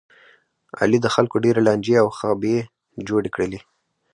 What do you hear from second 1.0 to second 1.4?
د خلکو